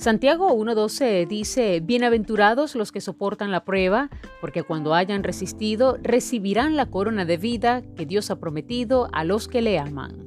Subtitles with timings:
[0.00, 4.08] Santiago 1.12 dice, Bienaventurados los que soportan la prueba,
[4.40, 9.46] porque cuando hayan resistido recibirán la corona de vida que Dios ha prometido a los
[9.46, 10.26] que le aman.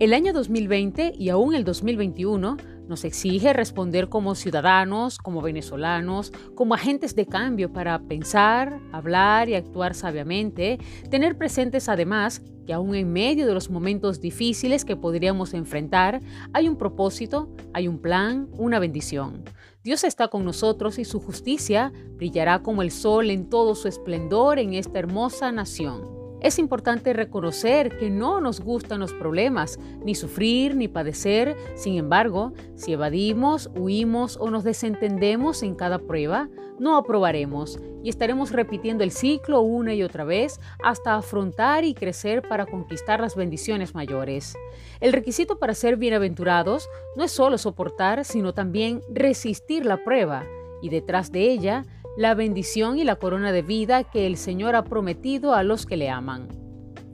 [0.00, 2.56] El año 2020 y aún el 2021
[2.88, 9.54] nos exige responder como ciudadanos, como venezolanos, como agentes de cambio para pensar, hablar y
[9.54, 10.78] actuar sabiamente,
[11.10, 16.20] tener presentes además que aún en medio de los momentos difíciles que podríamos enfrentar,
[16.52, 19.44] hay un propósito, hay un plan, una bendición.
[19.82, 24.58] Dios está con nosotros y su justicia brillará como el sol en todo su esplendor
[24.58, 26.17] en esta hermosa nación.
[26.40, 31.56] Es importante reconocer que no nos gustan los problemas, ni sufrir, ni padecer.
[31.74, 38.52] Sin embargo, si evadimos, huimos o nos desentendemos en cada prueba, no aprobaremos y estaremos
[38.52, 43.96] repitiendo el ciclo una y otra vez hasta afrontar y crecer para conquistar las bendiciones
[43.96, 44.56] mayores.
[45.00, 50.44] El requisito para ser bienaventurados no es solo soportar, sino también resistir la prueba
[50.80, 51.84] y detrás de ella
[52.18, 55.96] la bendición y la corona de vida que el Señor ha prometido a los que
[55.96, 56.48] le aman.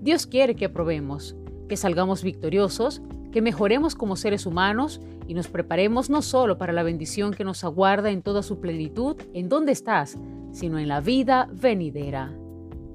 [0.00, 1.36] Dios quiere que aprobemos,
[1.68, 6.82] que salgamos victoriosos, que mejoremos como seres humanos y nos preparemos no solo para la
[6.82, 10.16] bendición que nos aguarda en toda su plenitud, en donde estás,
[10.52, 12.34] sino en la vida venidera.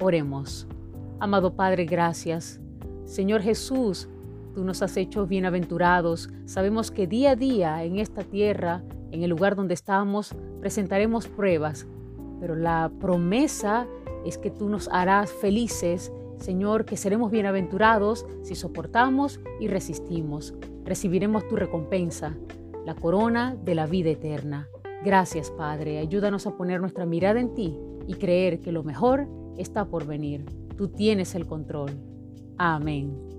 [0.02, 0.68] Oremos.
[1.20, 2.60] Amado Padre, gracias.
[3.06, 4.10] Señor Jesús,
[4.56, 6.32] tú nos has hecho bienaventurados.
[6.46, 11.86] Sabemos que día a día en esta tierra, en el lugar donde estamos, presentaremos pruebas,
[12.40, 13.88] pero la promesa
[14.26, 20.54] es que tú nos harás felices, Señor, que seremos bienaventurados si soportamos y resistimos.
[20.86, 22.36] Recibiremos tu recompensa,
[22.86, 24.68] la corona de la vida eterna.
[25.04, 26.00] Gracias, Padre.
[26.00, 30.46] Ayúdanos a poner nuestra mirada en ti y creer que lo mejor está por venir.
[30.78, 31.92] Tú tienes el control.
[32.58, 33.39] Amén.